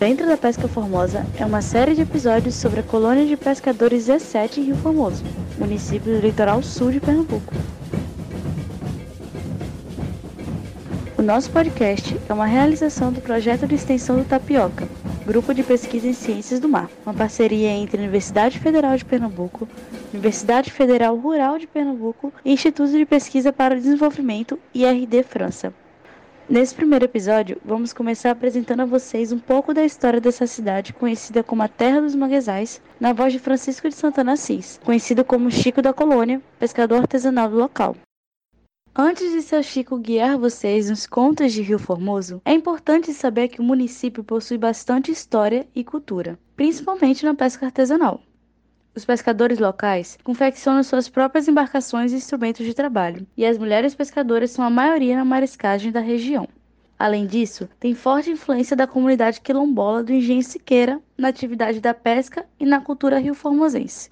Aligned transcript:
Dentro 0.00 0.26
da 0.26 0.34
Pesca 0.34 0.66
Formosa 0.66 1.26
é 1.38 1.44
uma 1.44 1.60
série 1.60 1.94
de 1.94 2.00
episódios 2.00 2.54
sobre 2.54 2.80
a 2.80 2.82
colônia 2.82 3.26
de 3.26 3.36
pescadores 3.36 4.08
Z7 4.08 4.56
em 4.56 4.62
Rio 4.62 4.76
Formoso, 4.76 5.22
município 5.58 6.14
do 6.14 6.26
litoral 6.26 6.62
sul 6.62 6.90
de 6.90 6.98
Pernambuco. 6.98 7.52
O 11.18 11.20
nosso 11.20 11.50
podcast 11.50 12.18
é 12.26 12.32
uma 12.32 12.46
realização 12.46 13.12
do 13.12 13.20
projeto 13.20 13.66
de 13.66 13.74
extensão 13.74 14.16
do 14.16 14.24
Tapioca, 14.24 14.88
Grupo 15.26 15.52
de 15.52 15.62
Pesquisa 15.62 16.08
em 16.08 16.14
Ciências 16.14 16.58
do 16.58 16.66
Mar, 16.66 16.88
uma 17.04 17.12
parceria 17.12 17.68
entre 17.68 17.98
a 17.98 18.00
Universidade 18.00 18.58
Federal 18.58 18.96
de 18.96 19.04
Pernambuco, 19.04 19.68
Universidade 20.14 20.72
Federal 20.72 21.14
Rural 21.14 21.58
de 21.58 21.66
Pernambuco 21.66 22.32
e 22.42 22.54
Instituto 22.54 22.90
de 22.90 23.04
Pesquisa 23.04 23.52
para 23.52 23.74
o 23.74 23.78
Desenvolvimento 23.78 24.58
IRD 24.72 25.22
França. 25.24 25.74
Nesse 26.50 26.74
primeiro 26.74 27.04
episódio, 27.04 27.60
vamos 27.64 27.92
começar 27.92 28.32
apresentando 28.32 28.80
a 28.80 28.84
vocês 28.84 29.30
um 29.30 29.38
pouco 29.38 29.72
da 29.72 29.84
história 29.84 30.20
dessa 30.20 30.48
cidade, 30.48 30.92
conhecida 30.92 31.44
como 31.44 31.62
a 31.62 31.68
Terra 31.68 32.00
dos 32.00 32.16
Manguezais, 32.16 32.82
na 32.98 33.12
voz 33.12 33.32
de 33.32 33.38
Francisco 33.38 33.88
de 33.88 33.94
Santana 33.94 34.32
Assis, 34.32 34.80
conhecido 34.84 35.24
como 35.24 35.48
Chico 35.48 35.80
da 35.80 35.92
Colônia, 35.92 36.42
pescador 36.58 37.02
artesanal 37.02 37.48
do 37.48 37.56
local. 37.56 37.96
Antes 38.92 39.30
de 39.30 39.42
seu 39.42 39.62
Chico 39.62 39.96
guiar 39.96 40.36
vocês 40.36 40.90
nos 40.90 41.06
contos 41.06 41.52
de 41.52 41.62
Rio 41.62 41.78
Formoso, 41.78 42.42
é 42.44 42.52
importante 42.52 43.12
saber 43.12 43.46
que 43.46 43.60
o 43.60 43.64
município 43.64 44.24
possui 44.24 44.58
bastante 44.58 45.12
história 45.12 45.68
e 45.72 45.84
cultura, 45.84 46.36
principalmente 46.56 47.24
na 47.24 47.32
pesca 47.32 47.66
artesanal. 47.66 48.20
Os 48.94 49.04
pescadores 49.04 49.60
locais 49.60 50.18
confeccionam 50.24 50.82
suas 50.82 51.08
próprias 51.08 51.46
embarcações 51.46 52.12
e 52.12 52.16
instrumentos 52.16 52.66
de 52.66 52.74
trabalho, 52.74 53.24
e 53.36 53.46
as 53.46 53.56
mulheres 53.56 53.94
pescadoras 53.94 54.50
são 54.50 54.64
a 54.64 54.70
maioria 54.70 55.16
na 55.16 55.24
mariscagem 55.24 55.92
da 55.92 56.00
região. 56.00 56.48
Além 56.98 57.24
disso, 57.26 57.68
tem 57.78 57.94
forte 57.94 58.30
influência 58.30 58.76
da 58.76 58.86
comunidade 58.86 59.40
quilombola 59.40 60.02
do 60.02 60.12
Engenho 60.12 60.42
Siqueira 60.42 61.00
na 61.16 61.28
atividade 61.28 61.80
da 61.80 61.94
pesca 61.94 62.44
e 62.58 62.66
na 62.66 62.80
cultura 62.80 63.18
rio-formosense. 63.18 64.10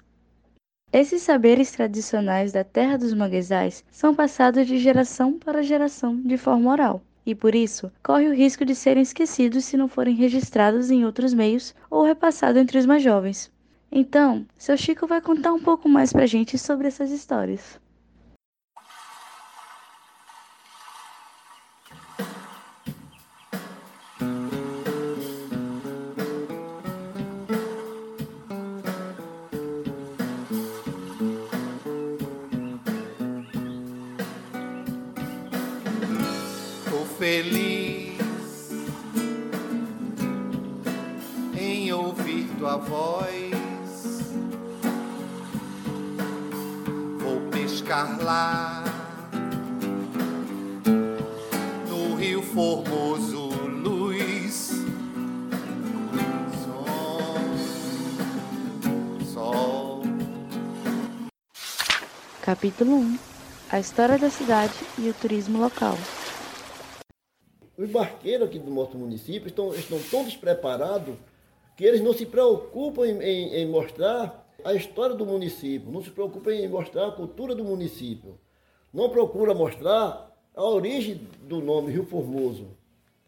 Esses 0.91 1.21
saberes 1.21 1.71
tradicionais 1.71 2.51
da 2.51 2.63
terra 2.63 2.97
dos 2.97 3.13
manguezais 3.13 3.83
são 3.91 4.15
passados 4.15 4.65
de 4.65 4.79
geração 4.79 5.37
para 5.37 5.61
geração 5.61 6.19
de 6.19 6.37
forma 6.37 6.71
oral, 6.71 7.03
e 7.25 7.35
por 7.35 7.53
isso 7.53 7.91
corre 8.01 8.27
o 8.27 8.33
risco 8.33 8.65
de 8.65 8.73
serem 8.73 9.03
esquecidos 9.03 9.65
se 9.65 9.77
não 9.77 9.87
forem 9.87 10.15
registrados 10.15 10.89
em 10.89 11.05
outros 11.05 11.33
meios 11.33 11.75
ou 11.91 12.03
repassados 12.03 12.59
entre 12.59 12.79
os 12.79 12.87
mais 12.87 13.03
jovens. 13.03 13.51
Então, 13.91 14.45
seu 14.57 14.77
Chico 14.77 15.07
vai 15.07 15.21
contar 15.21 15.51
um 15.53 15.59
pouco 15.59 15.89
mais 15.89 16.13
pra 16.13 16.25
gente 16.25 16.57
sobre 16.57 16.87
essas 16.87 17.11
histórias. 17.11 17.79
Feliz 37.19 37.68
Capítulo 62.49 62.95
1 62.95 63.19
A 63.69 63.79
história 63.79 64.17
da 64.17 64.31
cidade 64.31 64.73
e 64.97 65.07
o 65.07 65.13
turismo 65.13 65.59
local. 65.59 65.93
Os 67.77 67.87
barqueiros 67.91 68.47
aqui 68.47 68.57
do 68.57 68.71
nosso 68.71 68.97
município 68.97 69.49
estão, 69.49 69.71
estão 69.75 69.99
tão 70.09 70.23
despreparados 70.23 71.13
que 71.77 71.85
eles 71.85 72.01
não 72.01 72.11
se 72.11 72.25
preocupam 72.25 73.05
em, 73.05 73.21
em- 73.21 73.53
em 73.53 73.67
mostrar 73.67 74.51
a 74.65 74.73
história 74.73 75.15
do 75.15 75.27
município, 75.27 75.91
não 75.91 76.03
se 76.03 76.09
preocupam 76.09 76.51
em 76.51 76.67
mostrar 76.67 77.09
a 77.09 77.11
cultura 77.11 77.53
do 77.53 77.63
município, 77.63 78.39
não 78.91 79.11
procura 79.11 79.53
mostrar 79.53 80.35
a 80.55 80.63
origem 80.63 81.21
do 81.47 81.61
nome 81.61 81.91
Rio 81.91 82.07
Formoso, 82.07 82.69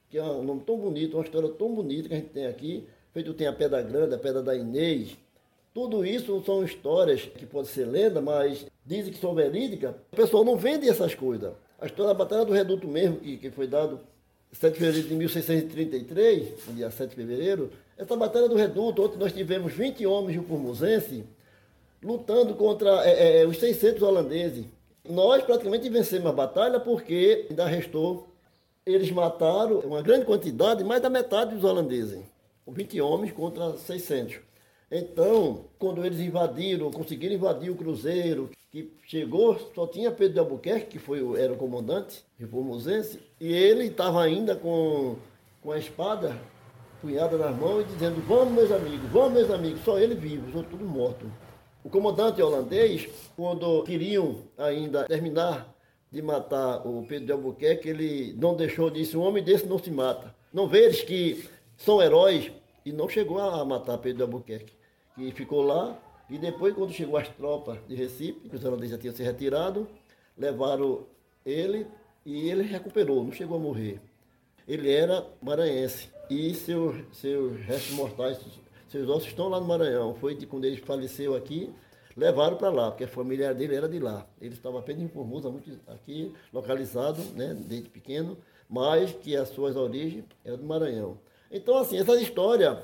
que 0.09 0.17
é 0.17 0.23
um 0.23 0.41
nome 0.41 0.61
tão 0.61 0.77
bonito, 0.79 1.15
uma 1.15 1.23
história 1.23 1.49
tão 1.49 1.75
bonita 1.75 2.07
que 2.07 2.15
a 2.15 2.17
gente 2.17 2.29
tem 2.29 2.47
aqui, 2.47 2.87
feito 3.13 3.35
tem 3.35 3.45
a 3.45 3.53
Pedra 3.53 3.83
Grande, 3.83 4.15
a 4.15 4.17
Pedra 4.17 4.41
da 4.41 4.55
Inês, 4.55 5.15
tudo 5.73 6.05
isso 6.05 6.41
são 6.45 6.63
histórias 6.63 7.21
que 7.21 7.45
podem 7.45 7.71
ser 7.71 7.85
lenda, 7.85 8.21
mas 8.21 8.65
dizem 8.85 9.13
que 9.13 9.19
são 9.19 9.33
verídicas. 9.33 9.95
O 10.11 10.15
pessoal 10.15 10.43
não 10.43 10.57
vende 10.57 10.89
essas 10.89 11.15
coisas. 11.15 11.53
A 11.79 11.85
história 11.85 12.13
da 12.13 12.17
Batalha 12.17 12.45
do 12.45 12.53
Reduto 12.53 12.87
mesmo, 12.87 13.17
que, 13.17 13.37
que 13.37 13.51
foi 13.51 13.67
dado 13.67 13.99
7 14.51 14.73
de 14.73 14.79
fevereiro 14.79 15.07
de 15.07 15.15
1633, 15.15 16.67
no 16.67 16.73
dia 16.73 16.91
7 16.91 17.09
de 17.11 17.15
fevereiro, 17.15 17.71
essa 17.97 18.15
Batalha 18.15 18.49
do 18.49 18.55
Reduto, 18.55 19.03
onde 19.03 19.17
nós 19.17 19.31
tivemos 19.31 19.71
20 19.73 20.05
homens 20.05 20.33
rio 20.35 20.43
formosenses 20.43 21.23
lutando 22.03 22.55
contra 22.55 23.05
é, 23.05 23.41
é, 23.41 23.47
os 23.47 23.57
600 23.57 24.01
holandeses. 24.01 24.65
Nós 25.07 25.43
praticamente 25.43 25.87
vencemos 25.89 26.27
a 26.27 26.33
batalha 26.33 26.79
porque 26.79 27.47
ainda 27.49 27.65
restou, 27.65 28.27
eles 28.85 29.11
mataram 29.11 29.79
uma 29.79 30.01
grande 30.01 30.25
quantidade, 30.25 30.83
mais 30.83 31.01
da 31.01 31.09
metade 31.09 31.55
dos 31.55 31.63
holandeses. 31.63 32.19
20 32.67 33.01
homens 33.01 33.31
contra 33.31 33.77
600. 33.77 34.50
Então, 34.91 35.65
quando 35.79 36.05
eles 36.05 36.19
invadiram, 36.19 36.91
conseguiram 36.91 37.35
invadir 37.35 37.69
o 37.69 37.75
cruzeiro, 37.75 38.49
que 38.69 38.91
chegou, 39.07 39.57
só 39.73 39.87
tinha 39.87 40.11
Pedro 40.11 40.33
de 40.33 40.39
Albuquerque, 40.39 40.87
que 40.87 40.99
foi, 40.99 41.19
era 41.41 41.53
o 41.53 41.57
comandante, 41.57 42.23
reformosense, 42.37 43.19
e 43.39 43.53
ele 43.53 43.85
estava 43.85 44.21
ainda 44.21 44.53
com, 44.53 45.15
com 45.61 45.71
a 45.71 45.77
espada 45.77 46.37
punhada 47.01 47.37
nas 47.37 47.57
mãos 47.57 47.81
e 47.81 47.93
dizendo, 47.93 48.21
vamos 48.27 48.53
meus 48.53 48.71
amigos, 48.71 49.09
vamos 49.11 49.33
meus 49.33 49.49
amigos, 49.49 49.81
só 49.83 49.97
ele 49.97 50.13
vivo, 50.13 50.59
os 50.59 50.67
tudo 50.67 50.85
mortos. 50.85 51.27
O 51.83 51.89
comandante 51.89 52.41
holandês, 52.41 53.09
quando 53.35 53.83
queriam 53.83 54.43
ainda 54.57 55.05
terminar 55.05 55.73
de 56.11 56.21
matar 56.21 56.85
o 56.85 57.05
Pedro 57.07 57.25
de 57.25 57.31
Albuquerque, 57.31 57.89
ele 57.89 58.33
não 58.33 58.55
deixou, 58.55 58.89
disse, 58.89 59.15
um 59.17 59.21
homem 59.21 59.43
desse 59.43 59.65
não 59.65 59.79
se 59.79 59.89
mata. 59.89 60.35
Não 60.53 60.67
vê 60.67 60.83
eles 60.85 61.01
que 61.01 61.45
são 61.77 62.01
heróis, 62.01 62.51
e 62.85 62.91
não 62.91 63.07
chegou 63.07 63.39
a 63.39 63.63
matar 63.63 63.97
Pedro 63.97 64.17
de 64.17 64.23
Albuquerque, 64.23 64.73
que 65.21 65.31
ficou 65.31 65.61
lá, 65.61 65.97
e 66.29 66.37
depois, 66.37 66.73
quando 66.73 66.91
chegou 66.91 67.17
as 67.17 67.27
tropas 67.27 67.77
de 67.87 67.93
Recife, 67.93 68.49
que 68.49 68.55
os 68.55 68.63
holandeses 68.63 68.91
já 68.91 68.97
tinham 68.97 69.13
se 69.13 69.21
retirado, 69.21 69.87
levaram 70.37 71.05
ele 71.45 71.85
e 72.25 72.49
ele 72.49 72.63
recuperou, 72.63 73.23
não 73.23 73.31
chegou 73.31 73.57
a 73.57 73.59
morrer. 73.59 73.99
Ele 74.67 74.91
era 74.91 75.27
maranhense 75.41 76.09
e 76.29 76.53
seus, 76.53 76.95
seus 77.11 77.59
restos 77.61 77.93
mortais, 77.93 78.39
seus 78.87 79.09
ossos 79.09 79.27
estão 79.27 79.49
lá 79.49 79.59
no 79.59 79.67
Maranhão. 79.67 80.15
Foi 80.15 80.33
de 80.33 80.45
quando 80.45 80.65
ele 80.65 80.77
faleceu 80.77 81.35
aqui, 81.35 81.69
levaram 82.15 82.57
para 82.57 82.69
lá, 82.69 82.89
porque 82.91 83.03
a 83.03 83.07
família 83.07 83.53
dele 83.53 83.75
era 83.75 83.89
de 83.89 83.99
lá. 83.99 84.25
Ele 84.39 84.53
estava 84.53 84.79
apenas 84.79 85.03
em 85.03 85.09
Formosa, 85.09 85.49
muito 85.49 85.69
aqui 85.87 86.33
localizado, 86.53 87.21
né, 87.35 87.53
desde 87.53 87.89
pequeno, 87.89 88.37
mas 88.69 89.11
que 89.11 89.35
as 89.35 89.49
suas 89.49 89.75
origens 89.75 90.23
eram 90.45 90.57
do 90.57 90.63
Maranhão. 90.63 91.17
Então, 91.51 91.77
assim, 91.77 91.97
essa 91.97 92.19
história 92.21 92.81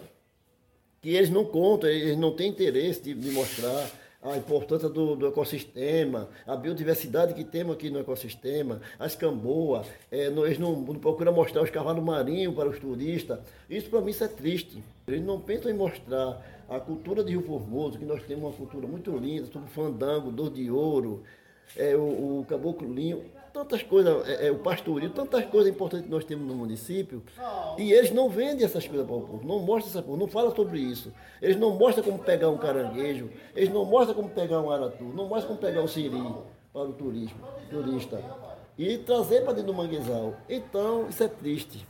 que 1.07 1.16
eles 1.16 1.29
não 1.29 1.45
contam, 1.45 1.90
eles 1.90 2.18
não 2.18 2.34
têm 2.34 2.50
interesse 2.50 3.01
de, 3.01 3.13
de 3.13 3.31
mostrar 3.31 3.90
a 4.22 4.35
importância 4.35 4.90
do, 4.90 5.16
do 5.16 5.26
ecossistema, 5.26 6.28
a 6.46 6.53
biodiversidade 6.53 7.34
que 7.34 7.46
temos 7.46 7.76
aqui 7.76 7.90
no 7.90 7.97
ecossistema, 7.97 8.81
as 8.99 9.16
camboas, 9.16 9.87
é, 10.11 10.29
não- 10.29 10.46
eles 10.46 10.59
não, 10.59 10.73
não 10.81 10.96
procuram 10.96 11.31
mostrar 11.31 11.64
os 11.64 11.70
cavalos 11.70 12.03
marinhos 12.03 12.53
para 12.53 12.67
os 12.67 12.78
turistas. 12.78 13.40
Isso 13.70 13.90
para 13.90 14.02
mim 14.02 14.11
isso 14.11 14.26
é 14.26 14.28
triste. 14.28 14.84
Eles 15.08 15.23
não 15.23 15.40
pensam 15.40 15.72
em 15.72 15.73
mostrar 15.73 16.46
a 16.67 16.78
cultura 16.78 17.23
de 17.23 17.31
Rio 17.31 17.41
Formoso, 17.43 17.97
que 17.97 18.03
nós 18.03 18.22
temos 18.23 18.43
uma 18.43 18.52
cultura 18.52 18.85
muito 18.85 19.16
linda, 19.17 19.46
sobre 19.46 19.70
fandango, 19.70 20.29
dor 20.29 20.49
de 20.49 20.70
ouro, 20.70 21.23
é, 21.75 21.96
o, 21.96 22.40
o 22.40 22.46
caboclo 22.47 22.91
linho, 22.91 23.23
tantas 23.53 23.81
coisas, 23.81 24.28
é, 24.28 24.47
é, 24.47 24.52
o 24.52 24.59
pastoril, 24.59 25.09
tantas 25.09 25.46
coisas 25.46 25.72
importantes 25.72 26.05
que 26.05 26.11
nós 26.11 26.23
temos 26.23 26.47
no 26.47 26.55
município. 26.55 27.23
E 27.78 27.91
eles 27.91 28.11
não 28.11 28.29
vendem 28.29 28.64
essas 28.64 28.87
coisas 28.87 29.05
para 29.05 29.16
o 29.16 29.22
povo, 29.22 29.47
não 29.47 29.59
mostram 29.59 29.90
essa 29.90 30.02
coisa, 30.02 30.19
não 30.19 30.28
falam 30.28 30.55
sobre 30.55 30.79
isso. 30.79 31.11
Eles 31.41 31.58
não 31.58 31.72
mostram 31.72 32.03
como 32.03 32.19
pegar 32.19 32.49
um 32.49 32.58
caranguejo, 32.58 33.29
eles 33.55 33.69
não 33.69 33.84
mostram 33.85 34.16
como 34.16 34.29
pegar 34.29 34.61
um 34.61 34.69
aratu, 34.69 35.03
não 35.03 35.28
mostram 35.28 35.55
como 35.55 35.59
pegar 35.59 35.81
um 35.81 35.87
siri 35.87 36.22
para 36.72 36.84
o 36.84 36.93
turismo, 36.93 37.40
turista. 37.69 38.22
E 38.78 38.99
trazer 38.99 39.41
para 39.41 39.53
dentro 39.53 39.72
do 39.72 39.73
manguezal. 39.73 40.35
Então, 40.47 41.08
isso 41.09 41.23
é 41.23 41.28
triste. 41.28 41.84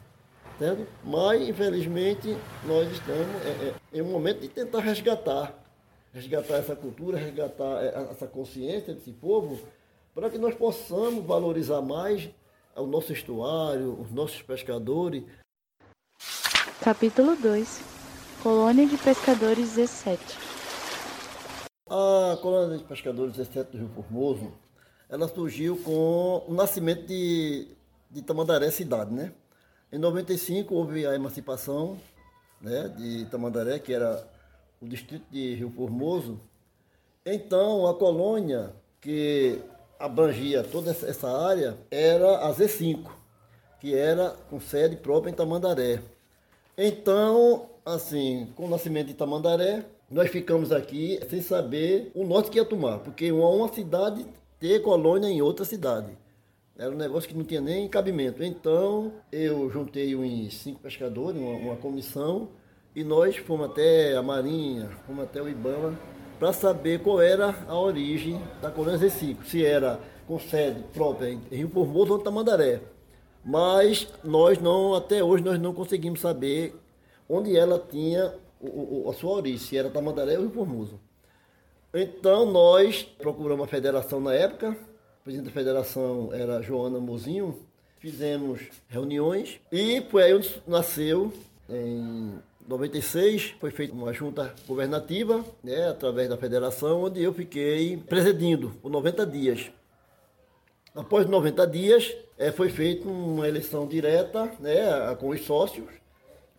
Entende? 0.56 0.88
Mas, 1.04 1.48
infelizmente, 1.48 2.36
nós 2.66 2.90
estamos 2.92 3.28
é, 3.46 3.50
é, 3.50 3.74
em 3.94 4.02
um 4.02 4.10
momento 4.10 4.40
de 4.40 4.48
tentar 4.48 4.80
resgatar 4.80 5.54
resgatar 6.18 6.56
essa 6.56 6.76
cultura, 6.76 7.18
resgatar 7.18 7.84
eh, 7.84 8.08
essa 8.12 8.26
consciência 8.26 8.94
desse 8.94 9.12
povo, 9.12 9.60
para 10.16 10.30
que 10.32 10.38
nós 10.38 10.56
possamos 10.56 11.24
valorizar 11.24 11.82
mais 11.82 12.28
o 12.76 12.88
nosso 12.88 13.14
estuário, 13.14 14.00
os 14.02 14.12
nossos 14.12 14.42
pescadores. 14.42 15.24
Capítulo 16.82 17.36
2 17.36 17.82
Colônia 18.42 18.88
de 18.88 18.98
Pescadores 18.98 19.76
17 19.76 20.22
A 21.88 22.38
colônia 22.42 22.78
de 22.78 22.84
pescadores 22.84 23.36
17 23.36 23.72
do 23.72 23.78
Rio 23.78 23.90
Formoso, 23.90 24.52
ela 25.10 25.28
surgiu 25.28 25.78
com 25.78 26.44
o 26.48 26.54
nascimento 26.54 27.06
de, 27.06 27.68
de 28.10 28.22
Tamandaré 28.24 28.72
cidade, 28.72 29.14
né? 29.14 29.34
Em 29.92 30.00
95 30.00 30.74
houve 30.74 31.06
a 31.06 31.14
emancipação 31.14 32.00
né, 32.60 32.90
de 32.90 33.26
Tamandaré, 33.26 33.80
que 33.80 33.94
era 33.94 34.28
o 34.82 34.88
distrito 34.88 35.26
de 35.32 35.56
Rio 35.56 35.70
Formoso. 35.72 36.40
Então, 37.26 37.88
a 37.88 37.94
colônia 37.94 38.74
que 39.02 39.60
abrangia 40.00 40.64
toda 40.64 40.92
essa 40.92 41.30
área 41.30 41.78
era 41.90 42.48
a 42.48 42.54
Z5, 42.54 43.10
que 43.80 43.96
era 43.96 44.30
com 44.50 44.60
sede 44.60 44.96
própria 44.96 45.32
em 45.32 45.34
Tamandaré. 45.34 46.02
Então, 46.78 47.70
assim, 47.86 48.48
com 48.56 48.66
o 48.66 48.70
nascimento 48.70 49.08
de 49.08 49.14
Tamandaré, 49.14 49.86
nós 50.10 50.30
ficamos 50.30 50.72
aqui 50.72 51.20
sem 51.30 51.42
saber 51.42 52.12
o 52.16 52.24
norte 52.24 52.50
que 52.50 52.58
ia 52.58 52.66
tomar, 52.66 53.00
porque 53.00 53.32
uma, 53.32 53.68
cidade 53.74 54.26
ter 54.60 54.82
colônia 54.82 55.28
em 55.28 55.42
outra 55.42 55.66
cidade. 55.66 56.18
Era 56.78 56.92
um 56.92 56.98
negócio 56.98 57.28
que 57.28 57.36
não 57.36 57.44
tinha 57.44 57.60
nem 57.60 57.88
cabimento. 57.88 58.44
Então, 58.44 59.12
eu 59.32 59.70
juntei 59.70 60.16
uns 60.16 60.54
cinco 60.54 60.80
pescadores, 60.80 61.40
uma, 61.42 61.58
uma 61.58 61.76
comissão, 61.76 62.50
e 62.98 63.04
nós 63.04 63.38
fomos 63.38 63.70
até 63.70 64.16
a 64.16 64.24
Marinha, 64.24 64.90
fomos 65.06 65.26
até 65.26 65.40
o 65.40 65.48
Ibama, 65.48 65.96
para 66.40 66.52
saber 66.52 67.00
qual 67.04 67.22
era 67.22 67.56
a 67.68 67.80
origem 67.80 68.42
da 68.60 68.72
colônia 68.72 68.98
Z5. 68.98 69.44
Se 69.46 69.64
era 69.64 70.00
com 70.26 70.40
sede 70.40 70.82
própria 70.96 71.30
em 71.30 71.40
Rio 71.52 71.70
Formoso 71.70 72.14
ou 72.14 72.20
Tamandaré. 72.20 72.82
Mas 73.46 74.08
nós 74.24 74.60
não, 74.60 74.96
até 74.96 75.24
hoje, 75.24 75.44
nós 75.44 75.60
não 75.60 75.76
conseguimos 75.76 76.22
saber 76.22 76.76
onde 77.30 77.56
ela 77.56 77.78
tinha 77.78 78.34
o, 78.60 79.06
o, 79.06 79.10
a 79.12 79.14
sua 79.14 79.34
origem, 79.34 79.60
se 79.60 79.78
era 79.78 79.92
Tamandaré 79.92 80.34
ou 80.34 80.42
Rio 80.42 80.52
Formoso. 80.52 81.00
Então 81.94 82.52
nós 82.52 83.04
procuramos 83.04 83.64
a 83.64 83.68
federação 83.68 84.20
na 84.20 84.34
época, 84.34 84.76
presidente 85.24 85.46
da 85.46 85.54
federação 85.54 86.30
era 86.34 86.64
Joana 86.64 87.00
Mozinho, 87.00 87.60
fizemos 88.00 88.70
reuniões 88.88 89.62
e 89.72 90.02
foi 90.10 90.24
aí 90.24 90.34
onde 90.34 90.64
nasceu, 90.66 91.32
em 91.70 92.40
96, 92.68 93.56
foi 93.60 93.72
feita 93.72 93.94
uma 93.94 94.12
junta 94.12 94.54
governativa, 94.68 95.44
né, 95.64 95.88
através 95.88 96.28
da 96.28 96.36
federação, 96.36 97.04
onde 97.04 97.24
eu 97.24 97.34
fiquei 97.34 97.96
presidindo 97.96 98.72
por 98.82 98.92
90 98.92 99.26
dias. 99.26 99.72
Após 100.94 101.26
90 101.28 101.66
dias, 101.66 102.14
é, 102.38 102.52
foi 102.52 102.70
feita 102.70 103.08
uma 103.08 103.48
eleição 103.48 103.88
direta 103.88 104.52
né, 104.60 105.16
com 105.20 105.30
os 105.30 105.46
sócios, 105.46 105.88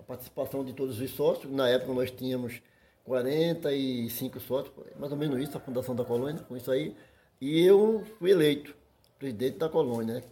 a 0.00 0.02
participação 0.02 0.64
de 0.64 0.72
todos 0.72 0.98
os 0.98 1.10
sócios. 1.10 1.52
Na 1.52 1.68
época 1.68 1.92
nós 1.92 2.10
tínhamos 2.10 2.62
45 3.04 4.40
sócios, 4.40 4.74
mais 4.98 5.12
ou 5.12 5.18
menos 5.18 5.38
isso, 5.40 5.56
a 5.58 5.60
fundação 5.60 5.94
da 5.94 6.04
colônia, 6.04 6.42
com 6.48 6.56
isso 6.56 6.70
aí. 6.70 6.94
E 7.40 7.60
eu 7.60 8.02
fui 8.18 8.30
eleito 8.30 8.74
presidente 9.18 9.58
da 9.58 9.68
colônia, 9.68 10.14
né? 10.14 10.22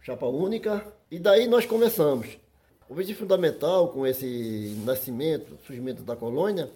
chapa 0.00 0.26
única. 0.26 0.86
E 1.10 1.18
daí 1.18 1.48
nós 1.48 1.66
começamos. 1.66 2.38
O 2.86 2.94
vídeo 2.94 3.16
fundamental 3.16 3.88
com 3.88 4.06
esse 4.06 4.76
nascimento, 4.84 5.58
surgimento 5.66 6.02
da 6.02 6.14
colônia, 6.14 6.70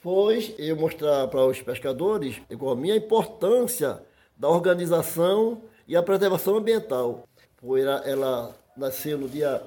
foi 0.00 0.54
eu 0.58 0.76
mostrar 0.76 1.26
para 1.26 1.44
os 1.44 1.60
pescadores, 1.60 2.40
igual 2.48 2.78
a 2.78 2.96
importância 2.96 4.00
da 4.36 4.48
organização 4.48 5.62
e 5.88 5.96
a 5.96 6.02
preservação 6.02 6.56
ambiental. 6.56 7.26
Foi, 7.56 7.80
ela 7.80 8.54
nasceu 8.76 9.18
no 9.18 9.28
dia 9.28 9.60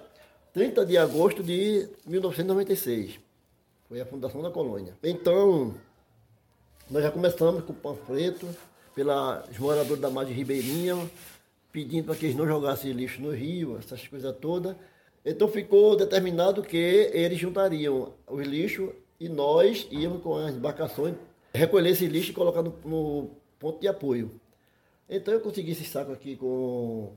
30 0.54 0.86
de 0.86 0.98
agosto 0.98 1.44
de 1.44 1.90
1996. 2.06 3.20
Foi 3.90 4.00
a 4.00 4.06
fundação 4.06 4.42
da 4.42 4.50
colônia. 4.50 4.94
Então, 5.04 5.76
nós 6.90 7.04
já 7.04 7.12
começamos 7.12 7.66
com 7.66 7.74
o 7.74 7.76
panfleto, 7.76 8.48
pelos 8.96 9.60
moradores 9.60 10.02
da 10.02 10.10
margem 10.10 10.34
ribeirinha, 10.34 10.96
pedindo 11.74 12.06
para 12.06 12.16
que 12.16 12.26
eles 12.26 12.38
não 12.38 12.48
jogassem 12.48 12.94
lixo 12.94 13.22
no 13.22 13.32
rio, 13.32 13.78
essas 13.78 14.08
coisas 14.08 14.34
todas. 14.38 14.78
Então 15.26 15.48
ficou 15.48 15.96
determinado 15.96 16.62
que 16.62 17.10
eles 17.14 17.38
juntariam 17.38 18.14
os 18.28 18.48
lixos 18.48 18.92
e 19.20 19.28
nós 19.28 19.88
íamos 19.92 20.22
com 20.22 20.36
as 20.36 20.56
embarcações 20.56 21.16
recolher 21.54 21.90
esse 21.90 22.08
lixo 22.08 22.32
e 22.32 22.34
colocar 22.34 22.62
no, 22.62 22.74
no 22.86 23.32
ponto 23.60 23.80
de 23.80 23.88
apoio. 23.88 24.40
Então 25.10 25.34
eu 25.34 25.40
consegui 25.40 25.72
esse 25.72 25.86
saco 25.86 26.12
aqui 26.12 26.36
com, 26.36 27.14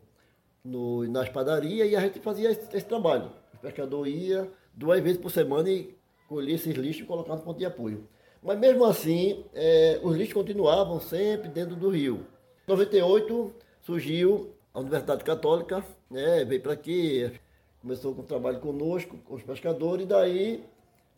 no, 0.64 1.06
nas 1.08 1.28
padarias 1.28 1.90
e 1.90 1.96
a 1.96 2.00
gente 2.00 2.20
fazia 2.20 2.50
esse, 2.50 2.76
esse, 2.76 2.86
trabalho. 2.86 3.30
O 3.54 3.58
pescador 3.58 4.06
ia 4.06 4.48
duas 4.72 5.00
vezes 5.00 5.20
por 5.20 5.30
semana 5.30 5.68
e 5.68 5.94
colhia 6.28 6.54
esses 6.54 6.74
lixos 6.74 7.02
e 7.02 7.06
colocava 7.06 7.38
no 7.38 7.44
ponto 7.44 7.58
de 7.58 7.64
apoio. 7.64 8.08
Mas 8.42 8.58
mesmo 8.58 8.84
assim, 8.84 9.44
é, 9.52 10.00
os 10.02 10.16
lixos 10.16 10.34
continuavam 10.34 11.00
sempre 11.00 11.48
dentro 11.48 11.76
do 11.76 11.90
rio. 11.90 12.26
Em 12.66 12.70
98 12.70 13.52
surgiu 13.80 14.54
a 14.72 14.80
Universidade 14.80 15.24
Católica, 15.24 15.84
né, 16.08 16.44
veio 16.44 16.62
para 16.62 16.72
aqui, 16.72 17.30
começou 17.80 18.14
com 18.14 18.22
o 18.22 18.24
trabalho 18.24 18.60
conosco, 18.60 19.16
com 19.24 19.34
os 19.34 19.42
pescadores, 19.42 20.04
e 20.04 20.08
daí 20.08 20.64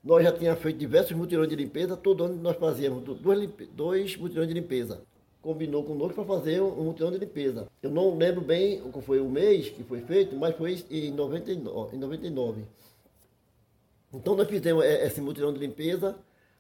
nós 0.03 0.23
já 0.23 0.33
tínhamos 0.33 0.61
feito 0.61 0.79
diversos 0.79 1.17
mutirões 1.17 1.49
de 1.49 1.57
limpeza, 1.57 1.97
todo 1.97 2.25
ano 2.25 2.35
nós 2.35 2.57
fazíamos 2.57 3.03
dois, 3.03 3.51
dois 3.73 4.17
mutirões 4.17 4.49
de 4.49 4.55
limpeza. 4.55 5.03
Combinou 5.41 5.83
conosco 5.83 6.15
para 6.15 6.25
fazer 6.25 6.61
um 6.61 6.85
mutirão 6.85 7.11
de 7.11 7.19
limpeza. 7.19 7.69
Eu 7.83 7.91
não 7.91 8.17
lembro 8.17 8.41
bem 8.41 8.81
o 8.83 8.93
que 8.93 9.01
foi 9.01 9.21
o 9.21 9.29
mês 9.29 9.69
que 9.71 9.83
foi 9.83 10.01
feito, 10.01 10.37
mas 10.37 10.57
foi 10.57 10.85
em 10.89 11.11
99. 11.11 11.97
Em 11.97 11.99
99. 11.99 12.63
Então 14.13 14.37
nós 14.37 14.49
fizemos 14.49 14.85
é, 14.85 15.07
esse 15.07 15.21
mutirão 15.21 15.53
de 15.53 15.59
limpeza 15.59 16.17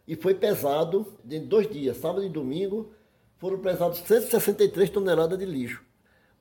e 0.06 0.16
foi 0.16 0.34
pesado 0.34 1.06
em 1.30 1.44
dois 1.44 1.70
dias, 1.70 1.96
sábado 1.96 2.24
e 2.24 2.28
domingo, 2.28 2.90
foram 3.38 3.58
pesados 3.58 3.98
163 3.98 4.90
toneladas 4.90 5.38
de 5.38 5.44
lixo. 5.44 5.82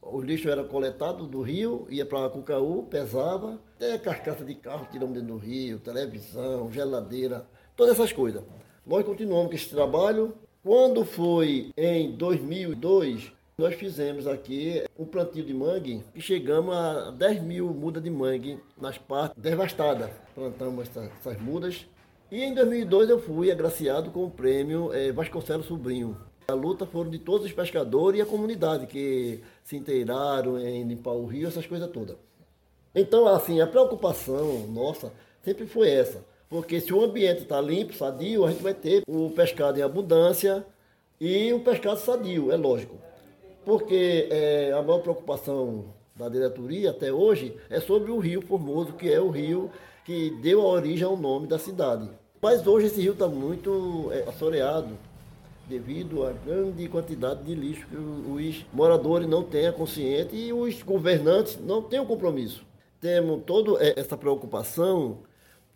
O 0.02 0.20
lixo 0.20 0.50
era 0.50 0.64
coletado 0.64 1.28
do 1.28 1.42
rio, 1.42 1.86
ia 1.90 2.06
para 2.06 2.30
Cucaú, 2.30 2.84
pesava, 2.90 3.62
até 3.76 3.98
carcaça 4.00 4.44
de 4.44 4.56
carro 4.56 4.88
tiramos 4.92 5.14
dentro 5.14 5.34
do 5.34 5.38
rio, 5.38 5.80
televisão, 5.80 6.72
geladeira, 6.72 7.46
todas 7.76 7.94
essas 7.94 8.12
coisas. 8.12 8.42
Nós 8.86 9.06
continuamos 9.06 9.50
com 9.50 9.56
esse 9.56 9.70
trabalho. 9.70 10.34
Quando 10.64 11.06
foi 11.06 11.72
em 11.78 12.12
2002, 12.16 13.32
nós 13.58 13.76
fizemos 13.76 14.26
aqui 14.26 14.84
um 14.98 15.06
plantio 15.06 15.46
de 15.46 15.54
mangue 15.54 16.04
e 16.16 16.22
chegamos 16.22 16.76
a 16.76 17.12
10 17.12 17.44
mil 17.44 17.68
mudas 17.68 18.02
de 18.02 18.10
mangue 18.10 18.60
nas 18.80 18.98
partes 18.98 19.40
devastadas. 19.42 20.10
Plantamos 20.34 20.90
essas 20.90 21.40
mudas 21.40 21.86
e 22.32 22.44
em 22.44 22.56
2002 22.56 23.10
eu 23.10 23.20
fui 23.20 23.52
agraciado 23.52 24.10
com 24.10 24.26
o 24.26 24.32
prêmio 24.32 24.92
é, 24.94 25.12
Vasconcelos 25.12 25.68
Sobrinho. 25.68 26.18
A 26.48 26.54
luta 26.54 26.86
foram 26.86 27.10
de 27.10 27.20
todos 27.20 27.46
os 27.46 27.54
pescadores 27.54 28.20
e 28.20 28.22
a 28.22 28.26
comunidade 28.26 28.88
que 28.88 29.42
se 29.64 29.76
inteiraram 29.78 30.60
em 30.60 30.84
limpar 30.84 31.12
o 31.12 31.26
rio, 31.26 31.48
essas 31.48 31.66
coisas 31.66 31.90
todas. 31.92 32.18
Então, 32.94 33.28
assim, 33.28 33.62
a 33.62 33.68
preocupação 33.68 34.68
nossa 34.68 35.12
sempre 35.44 35.66
foi 35.66 35.90
essa. 35.90 36.24
Porque 36.50 36.82
se 36.82 36.94
o 36.94 37.02
ambiente 37.02 37.44
está 37.44 37.62
limpo, 37.62 37.94
sadio, 37.94 38.46
a 38.46 38.52
gente 38.52 38.62
vai 38.62 38.74
ter 38.74 39.04
o 39.08 39.30
pescado 39.30 39.80
em 39.80 39.82
abundância 39.82 40.66
e 41.20 41.54
o 41.54 41.62
pescado 41.62 42.00
sadio, 42.00 42.52
é 42.52 42.58
lógico. 42.58 42.98
Porque 43.64 44.28
é, 44.30 44.74
a 44.74 44.82
maior 44.82 45.00
preocupação 45.00 45.86
da 46.16 46.28
diretoria 46.28 46.90
até 46.90 47.12
hoje 47.12 47.56
é 47.70 47.80
sobre 47.80 48.12
o 48.12 48.20
rio 48.20 48.42
Formoso, 48.42 48.94
que 48.94 49.10
é 49.10 49.22
o 49.22 49.30
rio 49.30 49.72
que 50.04 50.32
deu 50.42 50.62
a 50.62 50.66
origem 50.66 51.06
ao 51.06 51.16
nome 51.16 51.48
da 51.48 51.58
cidade. 51.58 52.10
Mas 52.42 52.66
hoje 52.66 52.88
esse 52.88 53.00
rio 53.00 53.14
está 53.14 53.28
muito 53.28 54.10
é, 54.12 54.28
assoreado 54.28 54.98
devido 55.72 56.28
à 56.28 56.34
grande 56.34 56.90
quantidade 56.90 57.44
de 57.44 57.56
lixo 57.56 57.88
que 57.88 57.96
os 57.96 58.66
moradores 58.74 59.26
não 59.26 59.42
têm 59.42 59.68
a 59.68 59.72
consciência 59.72 60.36
e 60.36 60.52
os 60.52 60.84
governantes 60.84 61.58
não 61.62 61.82
têm 61.82 62.02
o 62.02 62.06
compromisso. 62.06 62.66
Temos 63.00 63.42
toda 63.46 63.82
essa 63.82 64.18
preocupação, 64.18 65.20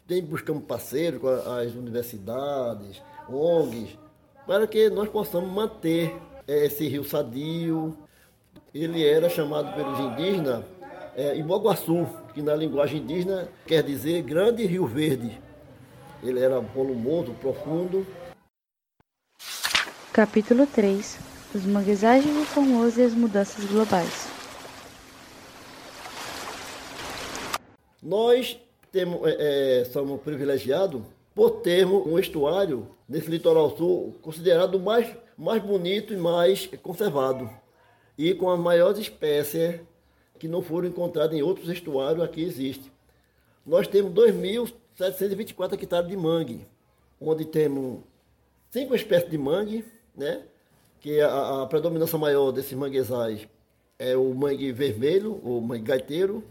tem, 0.05 0.21
buscamos 0.21 0.65
parceiros 0.65 1.21
com 1.21 1.29
as 1.29 1.73
universidades, 1.73 3.01
ONGs, 3.29 3.97
para 4.45 4.67
que 4.67 4.89
nós 4.89 5.07
possamos 5.07 5.49
manter 5.49 6.13
é, 6.45 6.65
esse 6.65 6.85
rio 6.87 7.05
sadio. 7.05 7.97
Ele 8.73 9.03
era 9.07 9.29
chamado 9.29 9.73
pelos 9.75 9.97
indígenas 9.97 10.65
é, 11.15 11.37
Imoguaçu, 11.37 12.05
que 12.33 12.41
na 12.41 12.53
linguagem 12.53 12.99
indígena 12.99 13.47
quer 13.65 13.81
dizer 13.81 14.21
grande 14.23 14.65
rio 14.65 14.85
verde. 14.85 15.39
Ele 16.21 16.39
era 16.41 16.59
volumoso, 16.59 17.31
profundo. 17.39 18.05
Capítulo 20.15 20.65
3 20.65 21.19
Os 21.53 21.65
manguezais 21.65 22.23
de 22.23 22.29
e 22.29 23.01
as 23.03 23.13
mudanças 23.13 23.65
globais. 23.65 24.29
Nós 28.01 28.57
temos, 28.93 29.19
é, 29.27 29.81
é, 29.81 29.83
somos 29.83 30.21
privilegiados 30.21 31.01
por 31.35 31.59
termos 31.59 32.07
um 32.07 32.17
estuário 32.17 32.87
nesse 33.09 33.29
litoral 33.29 33.75
sul 33.75 34.15
considerado 34.21 34.79
mais, 34.79 35.13
mais 35.37 35.61
bonito 35.61 36.13
e 36.13 36.17
mais 36.17 36.65
conservado 36.81 37.49
e 38.17 38.33
com 38.33 38.49
as 38.49 38.57
maiores 38.57 38.99
espécies 38.99 39.81
que 40.39 40.47
não 40.47 40.61
foram 40.61 40.87
encontradas 40.87 41.37
em 41.37 41.41
outros 41.41 41.67
estuários 41.67 42.23
aqui 42.23 42.41
existe. 42.41 42.89
Nós 43.65 43.85
temos 43.85 44.13
2.000 44.13 44.71
724 44.95 45.75
hectares 45.75 46.07
de 46.07 46.15
mangue, 46.15 46.65
onde 47.19 47.43
temos 47.43 47.99
cinco 48.69 48.95
espécies 48.95 49.29
de 49.29 49.37
mangue, 49.37 49.83
né? 50.17 50.43
que 51.05 51.21
a, 51.21 51.61
a 51.61 51.65
predominância 51.67 52.17
maior 52.17 52.51
desses 52.51 52.73
manguezais 52.73 53.47
é 53.99 54.17
o 54.17 54.33
mangue 54.33 54.71
vermelho, 54.71 55.39
ou 55.43 55.61
mangue 55.61 55.83
gaiteiro. 55.83 56.43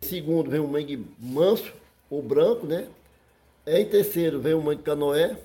Segundo 0.00 0.50
vem 0.50 0.58
o 0.58 0.66
mangue 0.66 1.06
manso, 1.16 1.72
ou 2.10 2.20
branco, 2.20 2.66
né? 2.66 2.88
Em 3.64 3.84
terceiro 3.84 4.40
vem 4.40 4.52
o 4.52 4.60
mangue 4.60 4.82
canoé. 4.82 5.38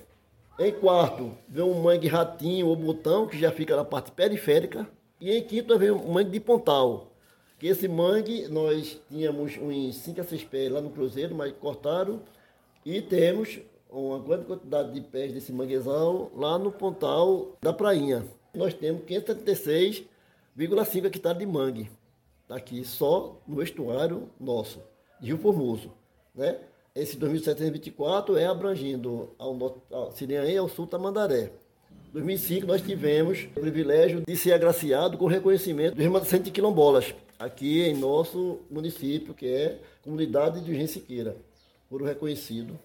Em 0.58 0.72
quarto 0.72 1.30
vem 1.48 1.62
o 1.62 1.72
mangue 1.80 2.08
ratinho 2.08 2.66
ou 2.66 2.74
botão, 2.74 3.28
que 3.28 3.38
já 3.38 3.52
fica 3.52 3.76
na 3.76 3.84
parte 3.84 4.10
periférica. 4.10 4.84
E 5.20 5.30
em 5.30 5.44
quinto 5.44 5.78
vem 5.78 5.92
o 5.92 6.08
mangue 6.08 6.32
de 6.32 6.40
pontal, 6.40 7.12
que 7.56 7.68
esse 7.68 7.86
mangue 7.86 8.48
nós 8.48 9.00
tínhamos 9.08 9.56
uns 9.58 9.94
5 9.94 10.22
a 10.22 10.24
6 10.24 10.42
pés 10.42 10.72
lá 10.72 10.80
no 10.80 10.90
Cruzeiro, 10.90 11.36
mas 11.36 11.52
cortaram. 11.52 12.20
E 12.84 13.00
temos 13.00 13.60
uma 13.90 14.18
grande 14.18 14.44
quantidade 14.44 14.92
de 14.92 15.00
pés 15.00 15.32
desse 15.32 15.52
manguezal 15.52 16.30
lá 16.34 16.58
no 16.58 16.70
pontal 16.70 17.56
da 17.60 17.72
prainha. 17.72 18.24
Nós 18.54 18.74
temos 18.74 19.02
576,5 19.04 21.04
hectares 21.04 21.38
de 21.38 21.46
mangue 21.46 21.90
aqui 22.50 22.84
só 22.84 23.40
no 23.46 23.62
estuário 23.62 24.28
nosso, 24.38 24.80
de 25.20 25.28
Rio 25.28 25.38
Formoso. 25.38 25.92
Né? 26.34 26.58
Esse 26.94 27.16
2724 27.16 28.36
é 28.36 28.46
abrangindo 28.46 29.30
ao 29.38 29.54
norte, 29.54 29.80
e 30.28 30.56
ao 30.56 30.68
sul 30.68 30.86
Tamandaré. 30.86 31.52
Em 32.08 32.12
2005 32.12 32.66
nós 32.66 32.82
tivemos 32.82 33.44
o 33.56 33.60
privilégio 33.60 34.22
de 34.26 34.36
ser 34.36 34.52
agraciado 34.52 35.16
com 35.16 35.26
reconhecimento 35.26 35.94
do 35.94 36.02
remanescente 36.02 36.44
de 36.44 36.50
quilombolas, 36.50 37.14
aqui 37.38 37.82
em 37.82 37.94
nosso 37.94 38.58
município, 38.68 39.32
que 39.32 39.46
é 39.46 39.78
a 40.00 40.04
comunidade 40.04 40.60
de 40.60 40.88
Siqueira. 40.88 41.36
Foram 41.88 42.06
reconhecidos 42.06 42.76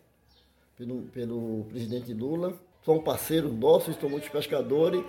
pelo, 0.77 1.03
pelo 1.13 1.65
presidente 1.69 2.13
Lula. 2.13 2.53
São 2.83 2.99
parceiros 2.99 3.51
nossos, 3.51 3.95
são 3.95 4.09
muitos 4.09 4.29
pescadores 4.29 5.03